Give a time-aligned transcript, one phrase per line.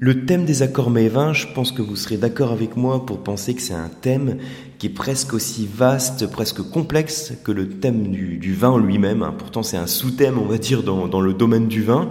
[0.00, 3.18] Le thème des accords mets vins, je pense que vous serez d'accord avec moi pour
[3.18, 4.36] penser que c'est un thème
[4.78, 9.24] qui est presque aussi vaste, presque complexe que le thème du, vin lui-même.
[9.24, 9.34] Hein.
[9.36, 12.10] Pourtant, c'est un sous-thème, on va dire, dans, le domaine du vin.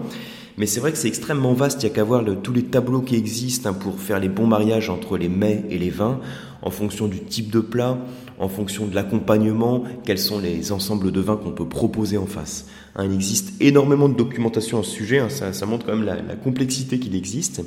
[0.58, 1.82] Mais c'est vrai que c'est extrêmement vaste.
[1.82, 4.48] Il y a qu'à voir tous les tableaux qui existent hein, pour faire les bons
[4.48, 6.20] mariages entre les mets et les vins,
[6.62, 7.98] en fonction du type de plat,
[8.38, 12.66] en fonction de l'accompagnement, quels sont les ensembles de vins qu'on peut proposer en face.
[12.98, 16.36] Hein, il existe énormément de documentation à ce sujet, hein, ça, montre quand même la,
[16.36, 17.64] complexité qu'il existe.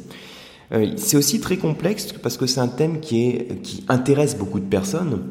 [0.73, 4.59] Euh, c'est aussi très complexe parce que c'est un thème qui, est, qui intéresse beaucoup
[4.59, 5.23] de personnes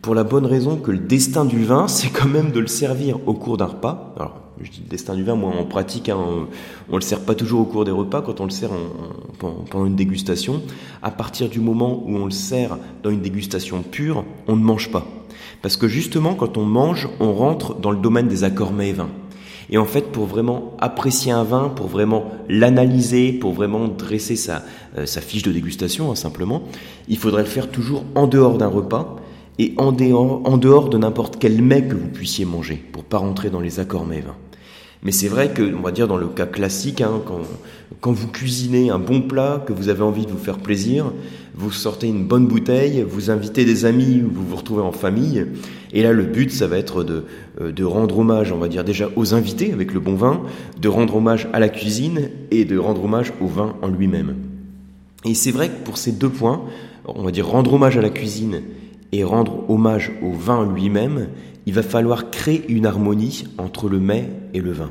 [0.00, 3.18] pour la bonne raison que le destin du vin, c'est quand même de le servir
[3.26, 4.14] au cours d'un repas.
[4.16, 6.18] Alors, je dis le destin du vin, moi en pratique, hein,
[6.90, 8.70] on, le sert pas toujours au cours des repas, quand on le sert
[9.38, 10.62] pendant une dégustation.
[11.02, 14.90] À partir du moment où on le sert dans une dégustation pure, on ne mange
[14.90, 15.06] pas.
[15.60, 18.92] Parce que justement, quand on mange, on rentre dans le domaine des accords mets et
[18.92, 19.10] vins.
[19.70, 24.62] Et en fait, pour vraiment apprécier un vin, pour vraiment l'analyser, pour vraiment dresser sa,
[24.98, 26.62] euh, sa fiche de dégustation, hein, simplement,
[27.08, 29.16] il faudrait le faire toujours en dehors d'un repas
[29.58, 33.18] et en dehors, en dehors de n'importe quel mets que vous puissiez manger, pour pas
[33.18, 34.36] rentrer dans les accords mets vins.
[35.02, 37.40] Mais c'est vrai que, on va dire dans le cas classique, hein, quand,
[38.00, 41.12] quand vous cuisinez un bon plat, que vous avez envie de vous faire plaisir,
[41.54, 45.46] vous sortez une bonne bouteille, vous invitez des amis, vous vous retrouvez en famille,
[45.92, 47.24] et là le but ça va être de,
[47.60, 50.42] euh, de rendre hommage, on va dire déjà aux invités avec le bon vin,
[50.80, 54.36] de rendre hommage à la cuisine et de rendre hommage au vin en lui-même.
[55.24, 56.62] Et c'est vrai que pour ces deux points,
[57.06, 58.62] on va dire rendre hommage à la cuisine
[59.12, 61.28] et rendre hommage au vin lui-même,
[61.66, 64.90] il va falloir créer une harmonie entre le mets et le vin.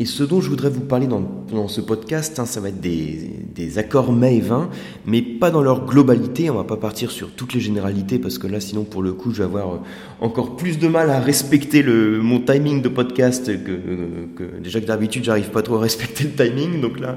[0.00, 3.78] Et ce dont je voudrais vous parler dans, ce podcast, hein, ça va être des,
[3.78, 4.68] accords mets et vins,
[5.06, 6.50] mais pas dans leur globalité.
[6.50, 9.30] On va pas partir sur toutes les généralités parce que là, sinon, pour le coup,
[9.30, 9.78] je vais avoir
[10.20, 14.86] encore plus de mal à respecter le, mon timing de podcast que, que déjà que
[14.86, 16.80] d'habitude, j'arrive pas trop à respecter le timing.
[16.80, 17.16] Donc là,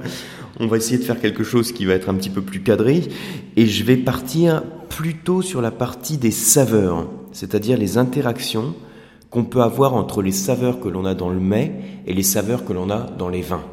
[0.60, 3.02] on va essayer de faire quelque chose qui va être un petit peu plus cadré.
[3.56, 8.74] Et je vais partir plutôt sur la partie des saveurs, c'est-à-dire les interactions
[9.30, 11.72] qu'on peut avoir entre les saveurs que l'on a dans le mets
[12.08, 13.64] et les saveurs que l'on a dans les vins.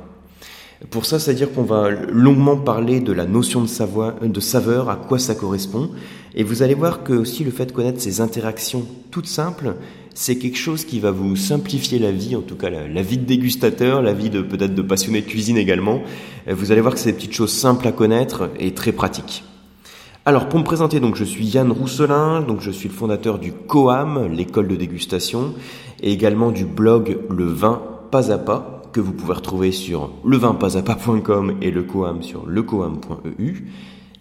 [0.91, 5.19] Pour ça, c'est-à-dire qu'on va longuement parler de la notion de, de saveur, à quoi
[5.19, 5.93] ça correspond,
[6.35, 9.77] et vous allez voir que aussi le fait de connaître ces interactions toutes simples,
[10.13, 13.25] c'est quelque chose qui va vous simplifier la vie, en tout cas la, vie de
[13.25, 16.03] dégustateur, la vie de peut-être de passionné de cuisine également.
[16.47, 19.43] Vous allez voir que c'est des petites choses simples à connaître et très pratiques.
[20.27, 23.53] Alors pour me présenter, donc je suis Yann Rousselin, donc je suis le fondateur du
[23.53, 25.53] COAM, l'école de dégustation,
[26.03, 31.59] et également du blog Le Vin Pas à Pas, que vous pouvez retrouver sur levinpasapa.com
[31.61, 33.67] et le COAM sur lecoam.eu.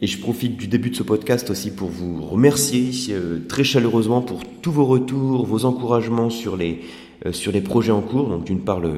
[0.01, 4.21] Et je profite du début de ce podcast aussi pour vous remercier euh, très chaleureusement
[4.21, 6.81] pour tous vos retours, vos encouragements sur les,
[7.25, 8.27] euh, sur les projets en cours.
[8.27, 8.95] Donc d'une part le,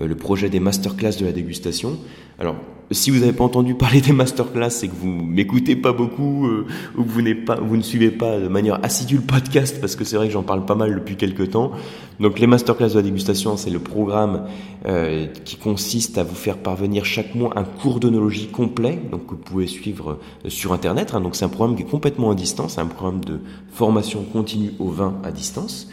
[0.00, 1.98] euh, le projet des masterclass de la dégustation.
[2.38, 2.56] Alors,
[2.90, 6.66] si vous n'avez pas entendu parler des masterclass, c'est que vous m'écoutez pas beaucoup euh,
[6.96, 10.04] ou que vous, pas, vous ne suivez pas de manière assidue le podcast parce que
[10.04, 11.72] c'est vrai que j'en parle pas mal depuis quelques temps.
[12.18, 14.46] Donc les masterclass de la dégustation, c'est le programme
[14.86, 19.30] euh, qui consiste à vous faire parvenir chaque mois un cours d'onologie complet, donc que
[19.32, 21.12] vous pouvez suivre sur internet.
[21.14, 21.20] Hein.
[21.20, 23.40] Donc c'est un programme qui est complètement à distance, un programme de
[23.70, 25.88] formation continue au vin à distance.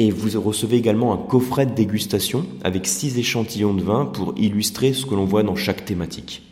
[0.00, 4.92] Et vous recevez également un coffret de dégustation avec six échantillons de vin pour illustrer
[4.92, 6.42] ce que l'on voit dans chaque thématique.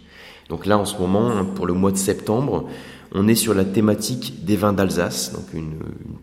[0.48, 2.66] Donc là, en ce moment, hein, pour le mois de septembre,
[3.12, 5.74] on est sur la thématique des vins d'Alsace, donc une,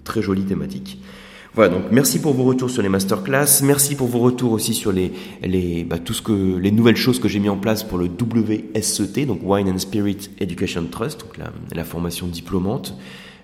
[0.04, 1.00] très jolie thématique.
[1.56, 4.92] Voilà, donc merci pour vos retours sur les masterclass, merci pour vos retours aussi sur
[4.92, 5.14] les,
[5.44, 8.08] les, bah, tout ce que, les nouvelles choses que j'ai mis en place pour le
[8.08, 11.38] WSET, donc Wine and Spirit Education Trust, donc
[11.74, 12.98] la, formation diplômante.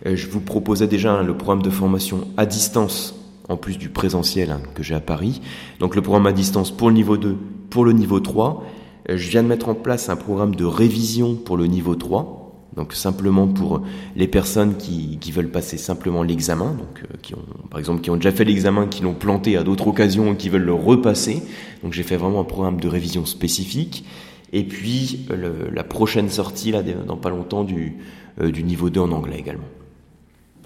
[0.06, 3.16] Euh, je vous proposais déjà hein, le programme de formation à distance
[3.50, 5.42] en plus du présentiel hein, que j'ai à Paris.
[5.80, 7.36] Donc le programme à distance pour le niveau 2,
[7.70, 8.64] pour le niveau 3.
[9.10, 12.38] Euh, je viens de mettre en place un programme de révision pour le niveau 3.
[12.76, 13.82] Donc simplement pour
[14.16, 18.12] les personnes qui, qui veulent passer simplement l'examen, donc euh, qui ont par exemple qui
[18.12, 21.42] ont déjà fait l'examen, qui l'ont planté à d'autres occasions et qui veulent le repasser.
[21.84, 24.06] Donc j'ai fait vraiment un programme de révision spécifique.
[24.52, 25.28] Et puis
[25.72, 27.98] la prochaine sortie là dans pas longtemps du,
[28.42, 29.68] euh, du niveau 2 en anglais également.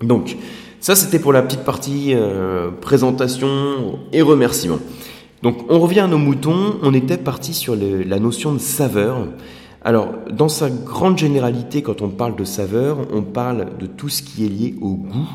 [0.01, 0.37] Donc
[0.83, 4.79] ça, c'était pour la petite partie euh, présentation et remerciements.
[5.41, 6.75] Donc, on revient à nos moutons.
[6.83, 9.29] On était parti sur la notion de saveur.
[9.81, 14.21] Alors, dans sa grande généralité, quand on parle de saveur, on parle de tout ce
[14.21, 15.29] qui est lié au goût.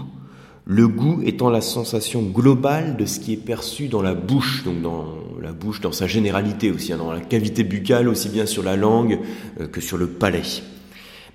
[0.66, 4.82] Le goût étant la sensation globale de ce qui est perçu dans la bouche, donc
[4.82, 5.06] dans
[5.40, 8.76] la bouche dans sa généralité aussi, hein, dans la cavité buccale, aussi bien sur la
[8.76, 9.18] langue
[9.62, 10.42] euh, que sur le palais.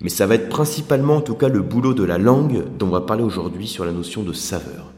[0.00, 2.90] Mais ça va être principalement en tout cas le boulot de la langue dont on
[2.90, 4.92] va parler aujourd'hui sur la notion de saveur.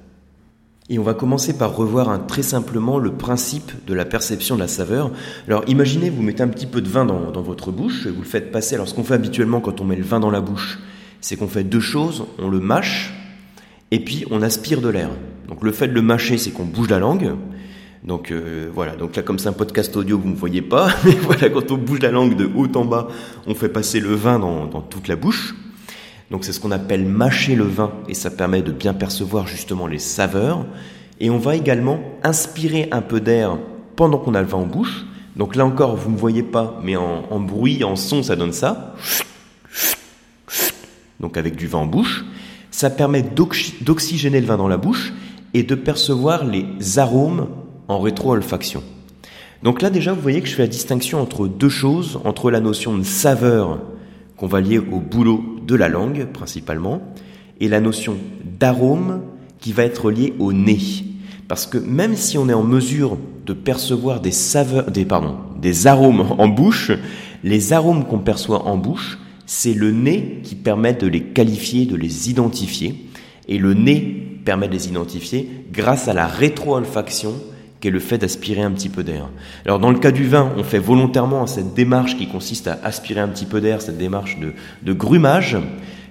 [0.88, 4.68] Et on va commencer par revoir très simplement le principe de la perception de la
[4.68, 5.10] saveur.
[5.48, 8.20] Alors imaginez, vous mettez un petit peu de vin dans, dans votre bouche, et vous
[8.20, 8.76] le faites passer.
[8.76, 10.78] Alors ce qu'on fait habituellement quand on met le vin dans la bouche,
[11.20, 12.24] c'est qu'on fait deux choses.
[12.38, 13.12] On le mâche,
[13.90, 15.10] et puis on aspire de l'air.
[15.48, 17.34] Donc le fait de le mâcher, c'est qu'on bouge la langue.
[18.04, 21.12] Donc euh, voilà, donc là comme c'est un podcast audio, vous ne voyez pas, mais
[21.12, 23.08] voilà, quand on bouge la langue de haut en bas,
[23.46, 25.54] on fait passer le vin dans, dans toute la bouche.
[26.30, 29.86] Donc c'est ce qu'on appelle mâcher le vin et ça permet de bien percevoir justement
[29.86, 30.66] les saveurs.
[31.20, 33.58] Et on va également inspirer un peu d'air
[33.94, 35.06] pendant qu'on a le vin en bouche.
[35.36, 38.94] Donc là encore, vous ne voyez pas, mais en, bruit, en son, ça donne ça.
[41.20, 42.24] Donc avec du vin en bouche.
[42.70, 45.12] Ça permet d'oxygéner le vin dans la bouche
[45.54, 47.48] et de percevoir les arômes
[47.88, 48.82] en rétro-olfaction.
[49.62, 52.60] Donc là déjà, vous voyez que je fais la distinction entre deux choses, entre la
[52.60, 53.80] notion de saveur
[54.36, 57.00] qu'on va lier au boulot de la langue principalement,
[57.60, 58.16] et la notion
[58.60, 59.22] d'arôme
[59.60, 60.78] qui va être liée au nez.
[61.48, 63.16] Parce que même si on est en mesure
[63.46, 65.06] de percevoir des saveurs, des,
[65.60, 66.92] des arômes en bouche,
[67.44, 71.96] les arômes qu'on perçoit en bouche, c'est le nez qui permet de les qualifier, de
[71.96, 73.06] les identifier.
[73.48, 77.34] Et le nez permet de les identifier grâce à la rétro-olfaction
[77.86, 79.28] qui le fait d'aspirer un petit peu d'air.
[79.64, 83.20] Alors dans le cas du vin, on fait volontairement cette démarche qui consiste à aspirer
[83.20, 84.38] un petit peu d'air, cette démarche
[84.82, 85.56] de, grumage,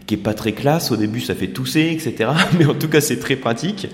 [0.07, 0.92] qui est pas très classe.
[0.92, 2.31] Au début, ça fait tousser, etc.
[2.57, 3.89] Mais en tout cas, c'est très pratique.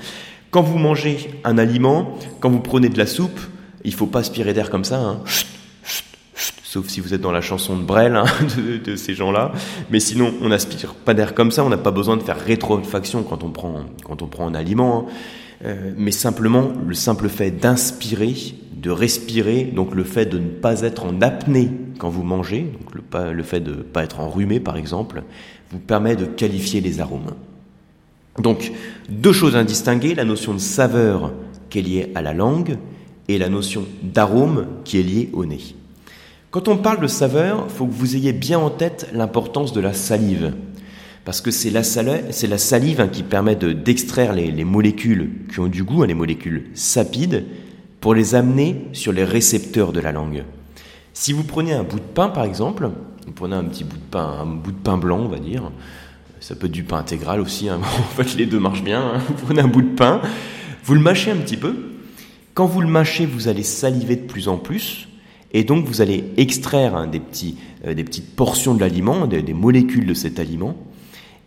[0.51, 3.39] Quand vous mangez un aliment, quand vous prenez de la soupe,
[3.83, 4.99] il faut pas aspirer d'air comme ça.
[4.99, 5.23] Hein.
[6.63, 8.25] Sauf si vous êtes dans la chanson de Brel hein,
[8.85, 9.53] de, ces gens-là.
[9.89, 11.63] Mais sinon, on n'aspire pas d'air comme ça.
[11.63, 15.07] On n'a pas besoin de faire rétro-olfaction quand on prend quand on prend un aliment.
[15.09, 15.13] Hein.
[15.63, 18.33] Euh, mais simplement le simple fait d'inspirer,
[18.73, 21.69] de respirer, donc le fait de ne pas être en apnée
[21.99, 25.23] quand vous mangez, donc le, le fait de ne pas être enrhumé par exemple,
[25.71, 27.35] vous permet de qualifier les arômes.
[28.39, 28.71] Donc
[29.09, 31.31] deux choses à distinguer, la notion de saveur
[31.69, 32.77] qui est liée à la langue
[33.27, 35.75] et la notion d'arôme qui est liée au nez.
[36.49, 39.79] Quand on parle de saveur, il faut que vous ayez bien en tête l'importance de
[39.79, 40.53] la salive
[41.23, 45.83] parce que c'est la, salive hein, qui permet d'extraire les, les, molécules qui ont du
[45.83, 47.45] goût, hein, les molécules sapides,
[47.99, 50.43] pour les amener sur les récepteurs de la langue.
[51.13, 52.89] Si vous prenez un bout de pain, par exemple,
[53.25, 55.71] vous prenez un petit bout de pain, un bout de pain blanc, on va dire,
[56.39, 57.79] ça peut être du pain intégral aussi, hein.
[57.99, 60.21] en fait les deux marchent bien, vous prenez un bout de pain,
[60.83, 61.75] vous le mâchez un petit peu,
[62.55, 65.07] quand vous le mâchez, vous allez saliver de plus en plus,
[65.53, 67.19] et donc vous allez extraire euh, des
[68.03, 70.75] petites portions de l'aliment, des molécules de cet aliment,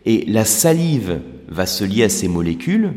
[0.05, 2.93] et la salive va se lier à ces molécules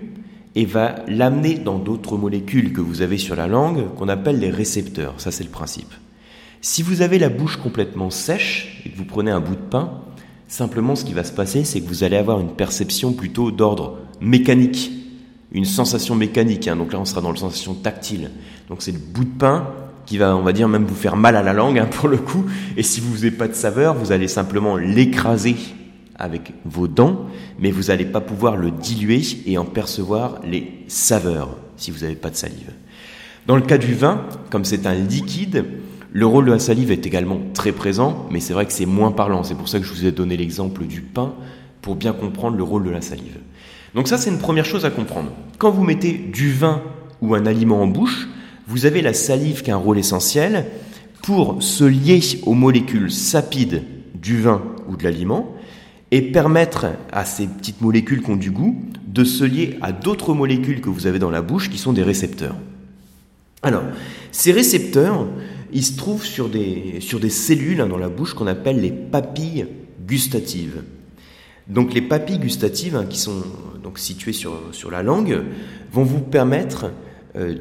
[0.54, 4.50] et va l'amener dans d'autres molécules que vous avez sur la langue qu'on appelle les
[4.50, 5.14] récepteurs.
[5.18, 5.92] Ça, c'est le principe.
[6.60, 9.90] Si vous avez la bouche complètement sèche et que vous prenez un bout de pain,
[10.48, 13.98] simplement ce qui va se passer, c'est que vous allez avoir une perception plutôt d'ordre
[14.20, 14.90] mécanique,
[15.52, 16.66] une sensation mécanique.
[16.66, 16.76] Hein.
[16.76, 18.30] Donc là, on sera dans la sensation tactile.
[18.68, 19.68] Donc c'est le bout de pain
[20.06, 22.16] qui va, on va dire, même vous faire mal à la langue hein, pour le
[22.16, 22.46] coup.
[22.76, 25.54] Et si vous n'avez pas de saveur, vous allez simplement l'écraser
[26.18, 27.26] avec vos dents,
[27.58, 32.16] mais vous n'allez pas pouvoir le diluer et en percevoir les saveurs si vous n'avez
[32.16, 32.72] pas de salive.
[33.46, 35.64] Dans le cas du vin, comme c'est un liquide,
[36.12, 39.12] le rôle de la salive est également très présent, mais c'est vrai que c'est moins
[39.12, 39.44] parlant.
[39.44, 41.34] C'est pour ça que je vous ai donné l'exemple du pain
[41.80, 43.38] pour bien comprendre le rôle de la salive.
[43.94, 45.30] Donc ça, c'est une première chose à comprendre.
[45.58, 46.82] Quand vous mettez du vin
[47.22, 48.28] ou un aliment en bouche,
[48.66, 50.66] vous avez la salive qui a un rôle essentiel
[51.22, 53.82] pour se lier aux molécules sapides
[54.14, 55.54] du vin ou de l'aliment
[56.10, 60.34] et permettre à ces petites molécules qui ont du goût de se lier à d'autres
[60.34, 62.56] molécules que vous avez dans la bouche qui sont des récepteurs.
[63.62, 63.82] Alors,
[64.30, 65.26] ces récepteurs,
[65.72, 69.66] ils se trouvent sur des, cellules hein, dans la bouche qu'on appelle les papilles
[70.06, 70.82] gustatives.
[71.66, 73.42] Donc les papilles gustatives, hein, qui sont
[73.82, 75.42] donc situées sur, la langue,
[75.92, 76.92] vont vous permettre,
[77.36, 77.56] euh,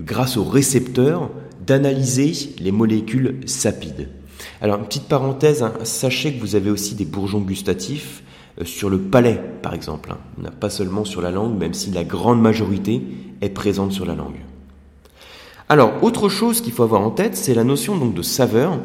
[0.00, 1.30] grâce aux récepteurs,
[1.66, 4.08] d'analyser les molécules sapides.
[4.60, 8.22] Alors, une petite parenthèse, hein, sachez que vous avez aussi des bourgeons gustatifs
[8.60, 10.10] euh, sur le palais, par exemple.
[10.12, 10.18] Hein.
[10.38, 13.02] On n'a pas seulement sur la langue, même si la grande majorité
[13.40, 14.40] est présente sur la langue.
[15.68, 18.78] Alors, autre chose qu'il faut avoir en tête, c'est la notion donc de saveur.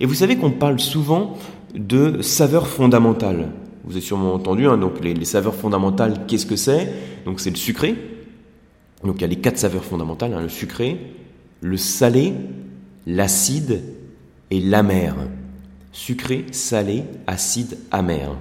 [0.00, 1.36] Et vous savez qu'on parle souvent
[1.74, 3.50] de saveur fondamentale.
[3.84, 6.92] Vous avez sûrement entendu, hein, donc les, saveurs fondamentales, qu'est-ce que c'est?
[7.24, 7.96] Donc c'est le sucré.
[9.04, 10.98] Donc il y a les quatre saveurs fondamentales, le sucré,
[11.60, 12.32] le salé,
[13.06, 13.82] l'acide
[14.52, 15.16] et l'amer.
[15.92, 18.36] Sucré, salé, acide, amer.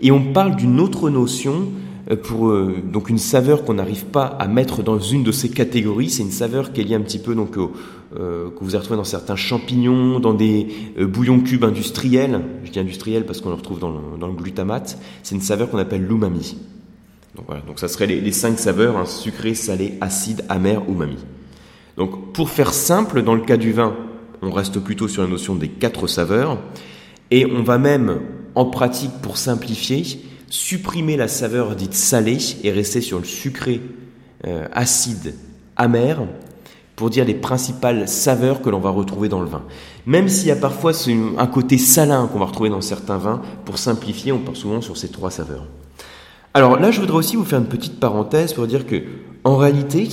[0.00, 1.68] Et on parle d'une autre notion
[2.10, 5.50] euh, pour euh, donc une saveur qu'on n'arrive pas à mettre dans une de ces
[5.50, 6.08] catégories.
[6.08, 7.68] C'est une saveur qui est liée un petit peu donc euh,
[8.14, 12.40] que vous avez retrouvé dans certains champignons, dans des bouillons cubes industriels.
[12.64, 14.98] Je dis industriels parce qu'on le retrouve dans le, dans le glutamate.
[15.22, 16.56] C'est une saveur qu'on appelle l'umami.
[17.36, 21.18] Donc voilà, donc ça serait les, cinq saveurs, hein, sucré, salé, acide, amer, umami.
[21.98, 23.94] Donc pour faire simple, dans le cas du vin,
[24.44, 26.58] on reste plutôt sur la notion des quatre saveurs,
[27.30, 28.20] et on va même,
[28.54, 30.04] en pratique, pour simplifier,
[30.48, 33.80] supprimer la saveur dite salée et rester sur le sucré,
[34.46, 35.34] euh, acide,
[35.76, 36.26] amer,
[36.96, 39.62] pour dire les principales saveurs que l'on va retrouver dans le vin.
[40.06, 40.92] Même s'il y a parfois
[41.38, 44.96] un côté salin qu'on va retrouver dans certains vins, pour simplifier, on part souvent sur
[44.96, 45.66] ces trois saveurs.
[46.52, 49.02] Alors là, je voudrais aussi vous faire une petite parenthèse pour dire que,
[49.42, 50.08] en réalité,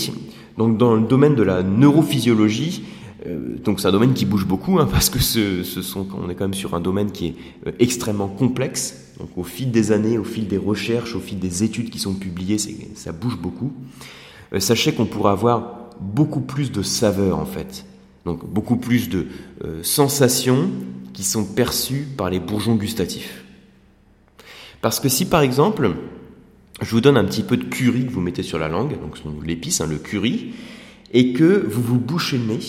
[0.57, 2.83] dans le domaine de la neurophysiologie,
[3.27, 6.35] euh, donc c'est un domaine qui bouge beaucoup hein, parce que ce, sont, on est
[6.35, 7.35] quand même sur un domaine qui est
[7.67, 9.13] euh, extrêmement complexe.
[9.19, 12.13] Donc au fil des années, au fil des recherches, au fil des études qui sont
[12.13, 12.57] publiées,
[12.95, 13.71] ça bouge beaucoup.
[14.53, 17.85] Euh, sachez qu'on pourra avoir beaucoup plus de saveurs en fait.
[18.25, 19.27] Donc beaucoup plus de
[19.81, 20.69] sensations
[21.11, 23.43] qui sont perçues par les bourgeons gustatifs.
[24.81, 25.91] Parce que si par exemple,
[26.81, 29.17] je vous donne un petit peu de curry que vous mettez sur la langue, donc
[29.43, 30.53] l'épice, hein, le curry,
[31.13, 32.59] et que vous vous bouchez le nez,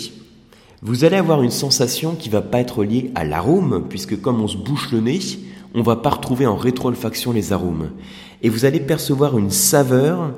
[0.82, 4.48] vous allez avoir une sensation qui va pas être liée à l'arôme, puisque comme on
[4.48, 5.20] se bouche le nez,
[5.74, 7.90] on va pas retrouver en rétro-olfaction les arômes.
[8.42, 10.32] Et vous allez percevoir une saveur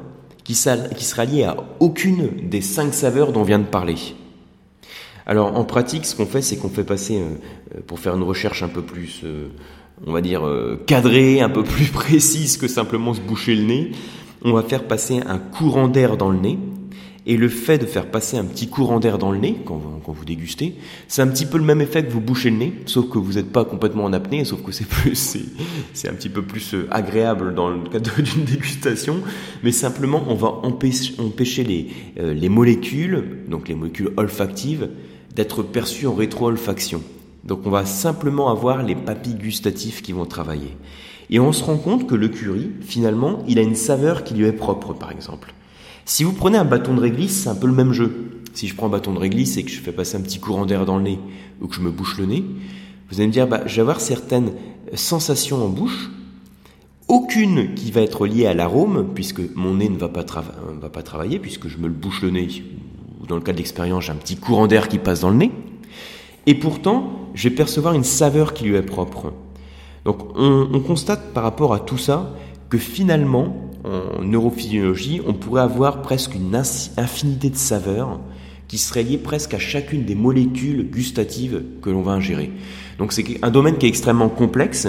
[0.45, 3.97] qui, sera liée à aucune des cinq saveurs dont on vient de parler.
[5.27, 8.63] Alors en pratique, ce qu'on fait, c'est qu'on fait passer, euh, pour faire une recherche
[8.63, 9.49] un peu plus euh,
[10.07, 13.93] on va dire, euh, cadrée, un peu plus précise que simplement se boucher le nez,
[14.43, 16.59] on va faire passer un courant d'air dans le nez.
[17.27, 20.25] Et le fait de faire passer un petit courant d'air dans le nez, quand vous,
[20.27, 20.75] dégustez,
[21.09, 23.35] c'est un petit peu le même effet que vous bouchez le nez, sauf que vous
[23.35, 25.39] n'êtes pas complètement en apnée, sauf que c'est plus,
[25.95, 29.23] c'est, un petit peu plus euh, agréable dans le cadre d'une dégustation,
[29.63, 31.89] mais simplement on va empêcher, empêcher les,
[32.19, 34.91] euh, les molécules, donc les molécules olfactives,
[35.35, 37.03] d'être perçues en rétro-olfaction.
[37.45, 40.77] Donc on va simplement avoir les papilles gustatives qui vont travailler.
[41.31, 44.47] Et on se rend compte que le curry, finalement, il a une saveur qui lui
[44.47, 45.55] est propre, par exemple.
[46.07, 48.43] Si vous prenez un bâton de réglisse, c'est un peu le même jeu.
[48.53, 50.67] Si je prends un bâton de réglisse et que je fais passer un petit courant
[50.67, 51.19] d'air dans le nez
[51.61, 52.45] ou que je me bouche le nez,
[53.11, 54.53] vous allez me dire, bah, je vais avoir certaines
[54.95, 56.11] sensations en bouche,
[57.09, 61.39] aucune qui va être liée à l'arôme, puisque mon nez ne va pas, pas travailler,
[61.39, 62.49] puisque je me le bouche le nez,
[63.23, 65.37] ou dans le cas de l'expérience, j'ai un petit courant d'air qui passe dans le
[65.37, 65.53] nez.
[66.47, 69.33] Et pourtant, je vais percevoir une saveur qui lui est propre.
[70.05, 72.35] Donc on, constate par rapport à tout ça
[72.69, 78.21] que finalement, en neurophysiologie, on pourrait avoir presque une infinité de saveurs
[78.69, 82.51] qui seraient liées presque à chacune des molécules gustatives que l'on va ingérer.
[82.99, 84.89] Donc c'est un domaine qui est extrêmement complexe.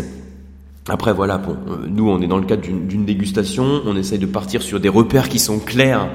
[0.88, 4.28] Après voilà, bon, euh, nous on est dans le cadre d'une dégustation, on essaye de
[4.28, 6.10] partir sur des repères qui sont clairs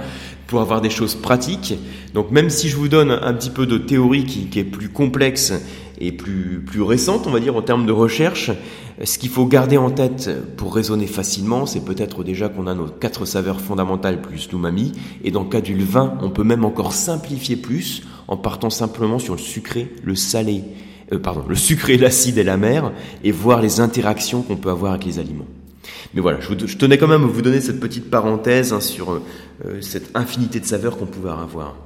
[0.50, 1.74] pour avoir des choses pratiques.
[2.12, 5.52] Donc même si je vous donne un petit peu de théorie qui, est plus complexe
[6.00, 8.50] et plus, plus récente, on va dire, en termes de recherche.
[9.02, 12.86] Ce qu'il faut garder en tête pour raisonner facilement, c'est peut-être déjà qu'on a nos
[12.86, 14.92] quatre saveurs fondamentales plus l'umami,
[15.24, 19.18] et dans le cas du vin, on peut même encore simplifier plus en partant simplement
[19.18, 20.64] sur le sucré, le salé,
[21.12, 22.92] euh, pardon, le sucré, l'acide et la mer,
[23.24, 25.46] et voir les interactions qu'on peut avoir avec les aliments.
[26.14, 29.20] Mais voilà, je, tenais quand même à vous donner cette petite parenthèse hein, sur euh,
[29.80, 31.76] cette infinité de saveurs qu'on pouvait avoir.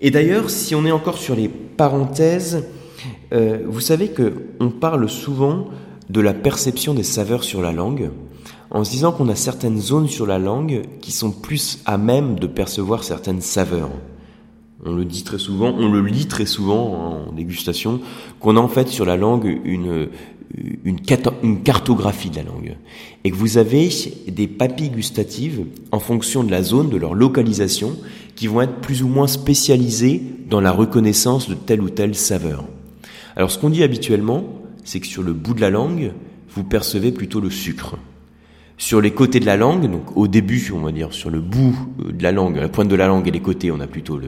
[0.00, 2.64] Et d'ailleurs, si on est encore sur les parenthèses,
[3.32, 5.68] euh, vous savez que on parle souvent
[6.08, 8.10] de la perception des saveurs sur la langue,
[8.70, 12.38] en se disant qu'on a certaines zones sur la langue qui sont plus à même
[12.38, 13.90] de percevoir certaines saveurs.
[14.84, 18.00] On le dit très souvent, on le lit très souvent en dégustation,
[18.38, 20.08] qu'on a en fait sur la langue une,
[20.84, 21.00] une,
[21.62, 22.76] cartographie de la langue.
[23.24, 23.90] Et que vous avez
[24.28, 27.96] des papilles gustatives en fonction de la zone, de leur localisation,
[28.34, 32.64] qui vont être plus ou moins spécialisées dans la reconnaissance de telle ou telle saveur.
[33.36, 34.44] Alors ce qu'on dit habituellement,
[34.84, 36.12] c'est que sur le bout de la langue,
[36.50, 37.96] vous percevez plutôt le sucre.
[38.78, 41.76] Sur les côtés de la langue, donc au début, on va dire sur le bout
[42.00, 44.20] euh, de la langue, la pointe de la langue et les côtés, on a plutôt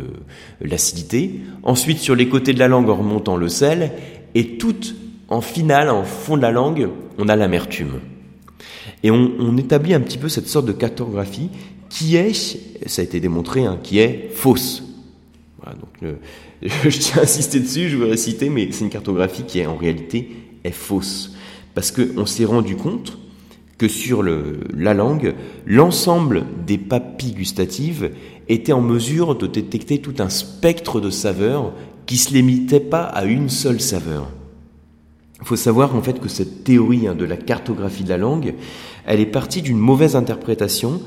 [0.61, 1.41] l'acidité.
[1.63, 3.93] Ensuite, sur les côtés de la langue, en remontant le sel.
[4.35, 4.75] Et tout
[5.31, 8.01] en finale, en fond de la langue, on a l'amertume.
[9.03, 11.49] Et on, établit un petit peu cette sorte de cartographie
[11.89, 12.35] qui est,
[12.87, 14.83] ça a été démontré, hein, qui est fausse.
[15.63, 16.19] Voilà, donc le,
[16.91, 20.29] je tiens à insister dessus, je vais réciter, mais c'est une cartographie qui en réalité
[20.65, 21.35] est fausse.
[21.75, 23.17] Parce qu'on s'est rendu compte
[23.79, 25.35] que sur la langue,
[25.65, 28.11] l'ensemble des papilles gustatives
[28.49, 31.73] était en mesure de détecter tout un spectre de saveurs
[32.05, 34.29] qui se limitait pas à une seule saveur.
[35.41, 38.55] Il faut savoir en fait que cette théorie hein, de la cartographie de la langue,
[39.07, 41.01] elle est partie d'une mauvaise interprétation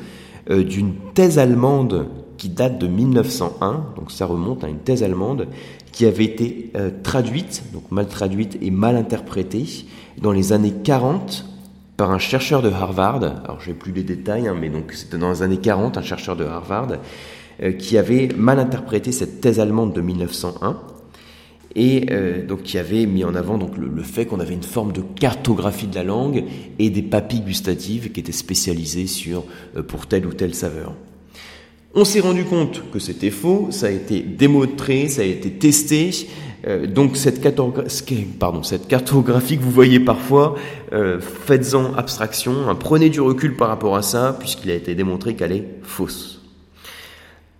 [0.50, 5.48] euh, d'une thèse allemande qui date de 1901, donc ça remonte à une thèse allemande
[5.92, 9.66] qui avait été euh, traduite, donc mal traduite et mal interprétée
[10.22, 11.46] dans les années 40
[11.96, 13.24] par un chercheur de Harvard.
[13.24, 16.02] Alors, je n'ai plus les détails, hein, mais donc c'était dans les années 40, un
[16.02, 16.90] chercheur de Harvard
[17.62, 20.82] euh, qui avait mal interprété cette thèse allemande de 1901
[21.76, 24.92] et euh, donc qui avait mis en avant donc le, fait qu'on avait une forme
[24.92, 26.44] de cartographie de la langue
[26.80, 29.44] et des papilles gustatives qui étaient spécialisées sur
[29.76, 30.94] euh, pour telle ou telle saveur.
[31.96, 36.12] On s'est rendu compte que c'était faux, ça a été démontré, ça a été testé.
[36.66, 40.56] Euh, donc cette, cartographie que vous voyez parfois,
[40.92, 45.52] faites-en abstraction, hein, prenez du recul par rapport à ça, puisqu'il a été démontré qu'elle
[45.52, 46.43] est fausse.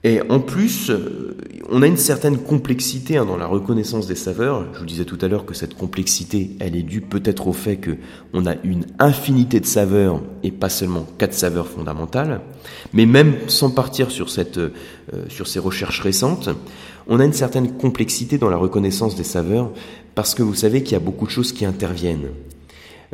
[0.06, 1.38] Et en plus, euh,
[1.70, 4.66] on a une certaine complexité hein, dans la reconnaissance des saveurs.
[4.74, 7.78] Je vous disais tout à l'heure que cette complexité, elle est due peut-être au fait
[7.78, 7.92] que
[8.34, 12.42] on a une infinité de saveurs et pas seulement quatre saveurs fondamentales.
[12.92, 14.72] Mais même sans partir sur cette, euh,
[15.30, 16.50] sur ces recherches récentes,
[17.08, 19.72] on a une certaine complexité dans la reconnaissance des saveurs
[20.16, 22.28] parce que vous savez qu'il y a beaucoup de choses qui interviennent.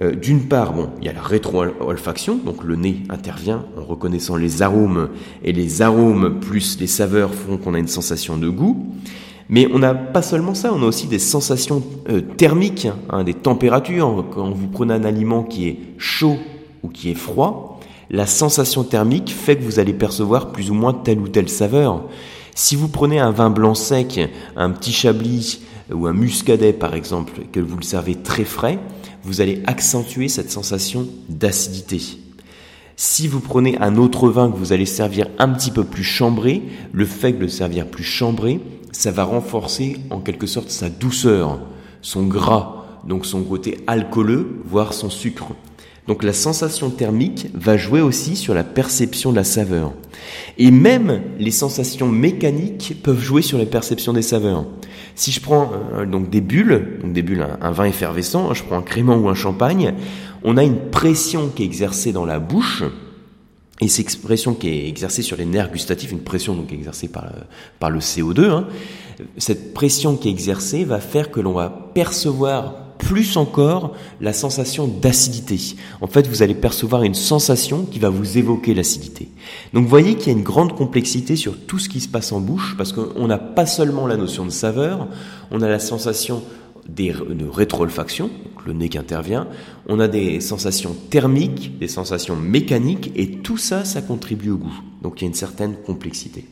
[0.02, 4.38] Euh, d'une part, bon, il y a la rétro-olfaction, donc le nez intervient en reconnaissant
[4.38, 5.10] les arômes,
[5.44, 8.88] et les arômes plus les saveurs font qu'on a une sensation de goût.
[9.50, 13.34] Mais on n'a pas seulement ça, on a aussi des sensations euh, thermiques, hein, des
[13.34, 14.26] températures.
[14.32, 16.38] Quand vous prenez un aliment qui est chaud
[16.84, 17.80] ou qui est froid,
[18.10, 22.04] la sensation thermique fait que vous allez percevoir plus ou moins telle ou telle saveur.
[22.56, 24.20] Si vous prenez un vin blanc sec,
[24.56, 28.80] un petit chablis ou un muscadet par exemple, que vous le servez très frais,
[29.24, 32.02] vous allez accentuer cette sensation d'acidité.
[32.96, 36.64] Si vous prenez un autre vin que vous allez servir un petit peu plus chambré,
[36.92, 38.60] le fait de le servir plus chambré,
[38.92, 41.60] ça va renforcer en quelque sorte sa douceur,
[42.02, 45.54] son gras, donc son côté alcooleux, voire son sucre.
[46.10, 49.94] Donc la sensation thermique va jouer aussi sur la perception de la saveur.
[50.58, 54.66] Et même les sensations mécaniques peuvent jouer sur la perception des saveurs.
[55.14, 58.80] Si je prends euh, donc des bulles, donc des bulles, un, vin effervescent, je prends
[58.80, 59.94] un crément ou un champagne,
[60.42, 62.84] on a une pression qui est exercée dans la bouche,
[63.80, 67.26] et cette pression qui est exercée sur les nerfs gustatifs, une pression donc exercée par,
[67.26, 67.44] le,
[67.78, 68.68] par le CO2, hein,
[69.38, 74.88] cette pression qui est exercée va faire que l'on va percevoir plus encore la sensation
[74.88, 75.58] d'acidité.
[76.02, 79.30] En fait, vous allez percevoir une sensation qui va vous évoquer l'acidité.
[79.74, 82.32] Donc vous voyez qu'il y a une grande complexité sur tout ce qui se passe
[82.32, 85.08] en bouche, parce qu'on n'a pas seulement la notion de saveur,
[85.50, 86.44] on a la sensation
[86.88, 88.30] de rétroolfaction,
[88.66, 89.48] le nez qui intervient,
[89.88, 94.82] on a des sensations thermiques, des sensations mécaniques, et tout ça, ça contribue au goût.
[95.02, 96.46] Donc il y a une certaine complexité.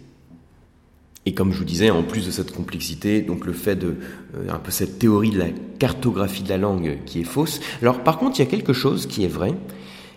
[1.28, 3.98] Et comme je vous disais, en plus de cette complexité, donc le fait de
[4.38, 7.60] euh, un peu cette théorie de la cartographie de la langue qui est fausse.
[7.82, 9.54] Alors par contre, il y a quelque chose qui est vrai,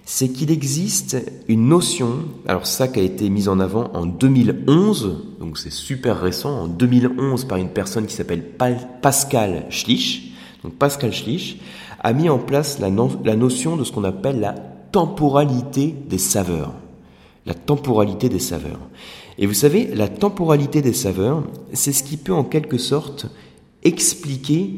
[0.04, 1.16] c'est qu'il existe
[1.48, 6.20] une notion, alors ça qui a été mise en avant en 2011, donc c'est super
[6.20, 8.44] récent, en 2011 par une personne qui s'appelle
[9.02, 10.30] Pascal Schlich.
[10.62, 11.60] Donc Pascal Schlich
[11.98, 12.88] a mis en place la,
[13.24, 14.52] la notion de ce qu'on appelle la
[14.92, 16.72] temporalité des saveurs.
[17.46, 18.78] La temporalité des saveurs.
[19.40, 23.26] Et vous savez, la temporalité des saveurs, c'est ce qui peut en quelque sorte
[23.82, 24.74] expliquer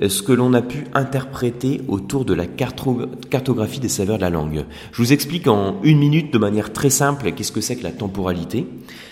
[0.00, 4.30] euh, ce que l'on a pu interpréter autour de la cartographie des saveurs de la
[4.30, 4.64] langue.
[4.92, 7.92] Je vous explique en une minute de manière très simple qu'est-ce que c'est que la
[7.92, 8.66] temporalité.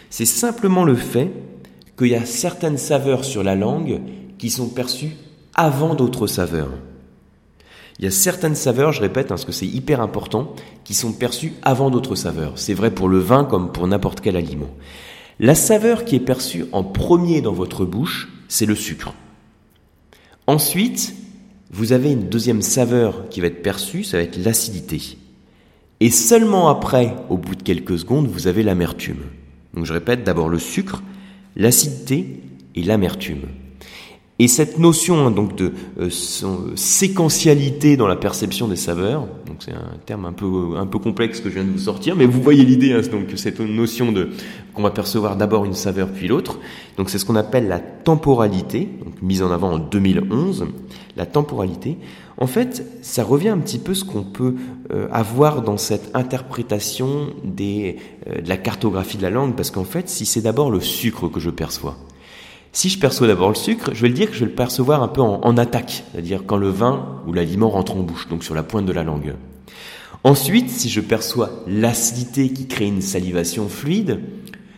[0.09, 1.31] C'est simplement le fait
[1.99, 4.01] qu'il y a certaines saveurs sur la langue
[4.39, 5.17] qui sont perçues
[5.55, 6.73] avant d'autres saveurs.
[7.99, 10.55] Il y a certaines saveurs, je répète, hein, parce que c'est hyper important,
[10.85, 12.53] qui sont perçues avant d'autres saveurs.
[12.57, 14.71] C'est vrai pour le vin comme pour n'importe quel aliment.
[15.41, 19.15] La saveur qui est perçue en premier dans votre bouche, c'est le sucre.
[20.47, 21.15] Ensuite,
[21.71, 25.19] vous avez une deuxième saveur qui va être perçue, ça va être l'acidité.
[26.01, 29.23] Et seulement après, au bout de quelques secondes, vous avez l'amertume.
[29.75, 31.03] Donc je répète, d'abord le sucre,
[31.57, 32.41] l'acidité
[32.75, 33.43] et l'amertume.
[34.39, 36.11] Et cette notion hein, donc de euh,
[36.77, 41.41] séquentialité dans la perception des saveurs, donc c'est un terme un peu un peu complexe
[41.41, 44.29] que je viens de vous sortir, mais vous voyez l'idée, hein, donc cette notion de
[44.75, 46.59] qu'on va percevoir d'abord une saveur puis l'autre.
[46.99, 50.67] Donc c'est ce qu'on appelle la temporalité, donc mise en avant en 2011.
[51.17, 51.97] La temporalité,
[52.37, 54.55] en fait, ça revient un petit peu ce qu'on peut
[54.93, 57.97] euh, avoir dans cette interprétation des,
[58.29, 61.29] euh, de la cartographie de la langue, parce qu'en fait, si c'est d'abord le sucre
[61.29, 61.97] que je perçois,
[62.77, 65.03] si je perçois d'abord le sucre, je vais le dire que je vais le percevoir
[65.03, 68.55] un peu en, attaque, c'est-à-dire quand le vin ou l'aliment rentre en bouche, donc sur
[68.55, 69.35] la pointe de la langue.
[70.25, 74.21] Ensuite, si je perçois l'acidité qui crée une salivation fluide,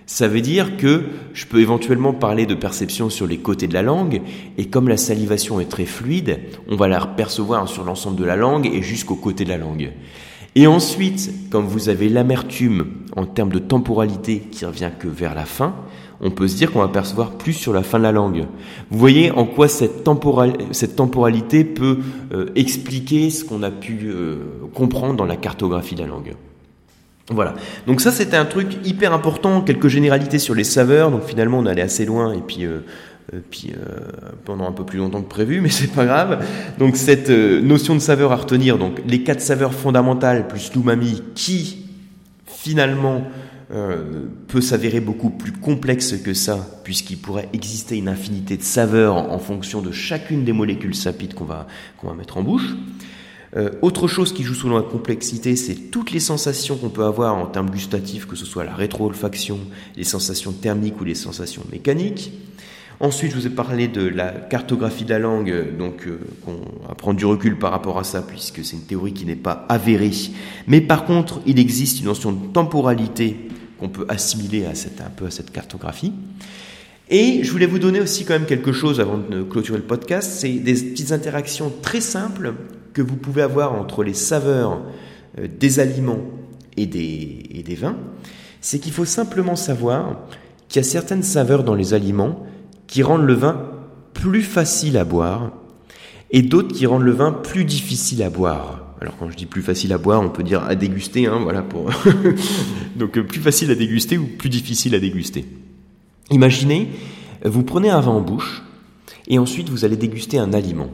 [0.06, 3.82] ça veut dire que je peux éventuellement parler de perception sur les côtés de la
[3.82, 4.22] langue,
[4.58, 8.36] et comme la salivation est très fluide, on va la percevoir sur l'ensemble de la
[8.36, 9.90] langue et jusqu'au côté de la langue.
[10.54, 15.44] Et ensuite, comme vous avez l'amertume en termes de temporalité qui revient que vers la
[15.44, 15.74] fin,
[16.20, 18.46] on peut se dire qu'on va percevoir plus sur la fin de la langue.
[18.90, 21.98] Vous voyez en quoi cette, temporalité peut
[22.32, 24.38] euh, expliquer ce qu'on a pu euh,
[24.74, 26.34] comprendre dans la cartographie de la langue.
[27.30, 27.54] Voilà.
[27.86, 31.10] Donc ça, c'était un truc hyper important, quelques généralités sur les saveurs.
[31.10, 32.80] Donc finalement, on allait assez loin et puis, euh,
[33.50, 33.72] puis
[34.44, 36.44] pendant un peu plus longtemps que prévu, mais c'est pas grave.
[36.78, 41.86] Donc cette notion de saveur à retenir, donc les quatre saveurs fondamentales plus l'umami, qui
[42.46, 43.24] finalement
[43.70, 49.14] euh, peut s'avérer beaucoup plus complexe que ça, puisqu'il pourrait exister une infinité de saveurs
[49.14, 51.66] en, fonction de chacune des molécules sapides qu'on va,
[51.98, 52.76] qu'on va mettre en bouche.
[53.56, 57.34] Euh, autre chose qui joue selon la complexité, c'est toutes les sensations qu'on peut avoir
[57.34, 59.58] en termes gustatifs, que ce soit la rétro-olfaction,
[59.96, 62.32] les sensations thermiques ou les sensations mécaniques.
[63.00, 66.94] Ensuite, je vous ai parlé de la cartographie de la langue, donc euh, on va
[66.96, 70.10] prendre du recul par rapport à ça, puisque c'est une théorie qui n'est pas avérée.
[70.66, 73.36] Mais par contre, il existe une notion de temporalité
[73.78, 76.12] qu'on peut assimiler à cette, un peu à cette cartographie.
[77.08, 80.32] Et je voulais vous donner aussi quand même quelque chose avant de clôturer le podcast,
[80.32, 82.54] c'est des petites interactions très simples
[82.94, 84.82] que vous pouvez avoir entre les saveurs
[85.38, 86.24] euh, des aliments
[86.76, 87.96] et des, et des vins.
[88.60, 90.16] C'est qu'il faut simplement savoir
[90.68, 92.44] qu'il y a certaines saveurs dans les aliments
[92.88, 93.62] qui rendent le vin
[94.14, 95.52] plus facile à boire
[96.32, 98.84] et d'autres qui rendent le vin plus difficile à boire.
[99.00, 101.62] Alors quand je dis plus facile à boire, on peut dire à déguster, hein, voilà
[101.62, 101.88] pour.
[102.96, 105.44] Donc euh, plus facile à déguster ou plus difficile à déguster.
[106.30, 106.88] Imaginez,
[107.44, 108.64] vous prenez un vin en bouche
[109.28, 110.90] et ensuite vous allez déguster un aliment.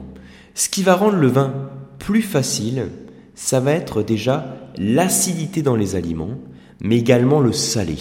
[0.54, 1.52] Ce qui va rendre le vin
[1.98, 2.88] plus facile,
[3.34, 6.38] ça va être déjà l'acidité dans les aliments,
[6.80, 7.96] mais également le salé.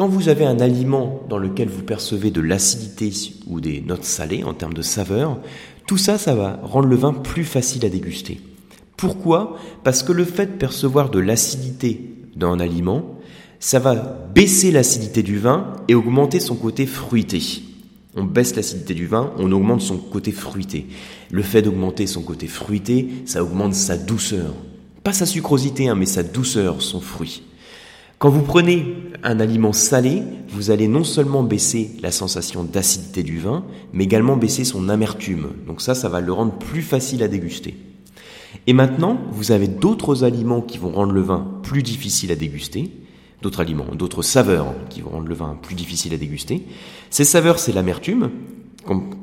[0.00, 3.12] Quand vous avez un aliment dans lequel vous percevez de l'acidité
[3.46, 5.38] ou des notes salées en termes de saveur,
[5.86, 8.40] tout ça, ça va rendre le vin plus facile à déguster.
[8.96, 9.58] Pourquoi?
[9.84, 13.18] Parce que le fait de percevoir de l'acidité dans un aliment,
[13.58, 13.94] ça va
[14.34, 17.42] baisser l'acidité du vin et augmenter son côté fruité.
[18.16, 20.86] On baisse l'acidité du vin, on augmente son côté fruité.
[21.30, 24.54] Le fait d'augmenter son côté fruité, ça augmente sa douceur.
[25.04, 27.42] Pas sa sucrosité, hein, mais sa douceur, son fruit.
[28.20, 33.38] Quand vous prenez un aliment salé, vous allez non seulement baisser la sensation d'acidité du
[33.38, 35.46] vin, mais également baisser son amertume.
[35.66, 37.78] Donc ça, ça va le rendre plus facile à déguster.
[38.66, 42.90] Et maintenant, vous avez d'autres aliments qui vont rendre le vin plus difficile à déguster,
[43.40, 46.66] d'autres aliments, d'autres saveurs qui vont rendre le vin plus difficile à déguster.
[47.08, 48.32] Ces saveurs, c'est l'amertume.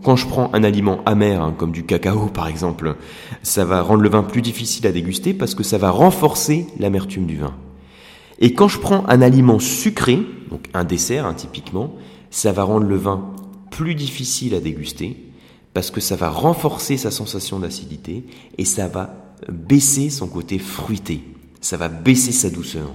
[0.02, 2.96] Quand je prends un aliment amer, hein, comme du cacao par exemple,
[3.44, 7.28] ça va rendre le vin plus difficile à déguster parce que ça va renforcer l'amertume
[7.28, 7.54] du vin.
[8.40, 10.20] Et quand je prends un aliment sucré,
[10.50, 11.96] donc un dessert hein, typiquement,
[12.30, 13.34] ça va rendre le vin
[13.72, 15.18] plus difficile à déguster
[15.74, 18.26] parce que ça va renforcer sa sensation d'acidité
[18.58, 19.14] et ça va
[19.50, 21.22] baisser son côté fruité,
[21.62, 22.90] ça va baisser sa douceur.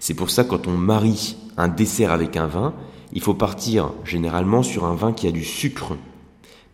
[0.00, 2.74] C'est pour ça quand on marie un dessert avec un vin,
[3.12, 5.96] il faut partir généralement sur un vin qui a du sucre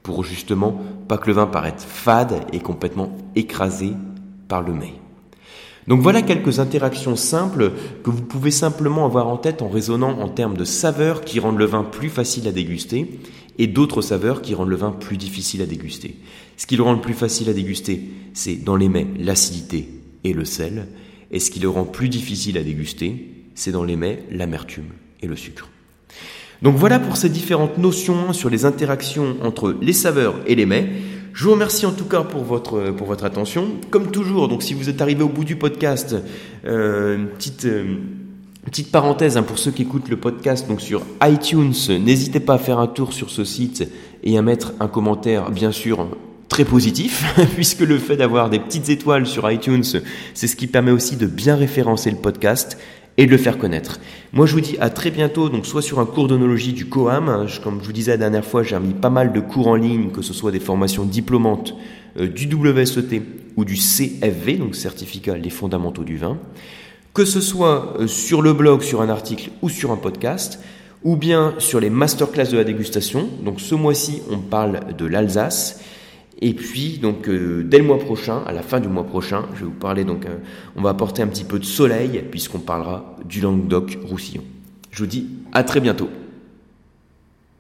[0.03, 3.93] pour justement pas que le vin paraisse fade et complètement écrasé
[4.49, 4.95] par le mets.
[5.89, 7.73] Donc voilà quelques interactions simples
[8.05, 11.59] que vous pouvez simplement avoir en tête en raisonnant en termes de saveurs qui rendent
[11.59, 13.19] le vin plus facile à déguster
[13.59, 16.17] et d'autres saveurs qui rendent le vin plus difficile à déguster.
[16.57, 18.03] Ce qui le rend le plus facile à déguster,
[18.35, 19.89] c'est dans les mets l'acidité
[20.25, 20.89] et le sel,
[21.31, 24.89] et ce qui le rend plus difficile à déguster, c'est dans les mets l'amertume
[25.23, 25.69] et le sucre.
[26.63, 30.89] Donc voilà pour ces différentes notions sur les interactions entre les saveurs et les mets.
[31.33, 33.69] Je vous remercie en tout cas pour votre, attention.
[33.91, 36.17] Comme toujours, donc si vous êtes arrivé au bout du podcast,
[36.67, 37.27] euh.
[37.65, 37.97] Euh,
[38.63, 42.59] Petite parenthèse hein, pour ceux qui écoutent le podcast donc sur iTunes, n'hésitez pas à
[42.59, 43.91] faire un tour sur ce site
[44.23, 46.07] et à mettre un commentaire bien sûr
[46.51, 49.85] très positif puisque le fait d'avoir des petites étoiles sur iTunes,
[50.35, 52.77] c'est ce qui permet aussi de bien référencer le podcast
[53.21, 54.01] et de le faire connaître.
[54.33, 57.47] Moi je vous dis à très bientôt donc soit sur un cours d'onologie du COAM,
[57.63, 60.11] comme je vous disais la dernière fois, j'ai mis pas mal de cours en ligne
[60.11, 61.75] que ce soit des formations diplômantes
[62.19, 63.23] euh, du WSET
[63.57, 66.39] ou du CFV donc certificat les fondamentaux du vin
[67.13, 70.61] que ce soit euh, sur le blog, sur un article ou sur un podcast,
[71.03, 73.29] ou bien sur les masterclass de la dégustation.
[73.45, 75.81] Donc ce mois-ci, on parle de l'Alsace.
[76.43, 79.61] Et puis, donc, euh, dès le mois prochain, à la fin du mois prochain, je
[79.61, 80.37] vais vous parler, donc, euh,
[80.75, 84.43] on va apporter un petit peu de soleil, puisqu'on parlera du Languedoc-Roussillon.
[84.91, 86.09] Je vous dis à très bientôt.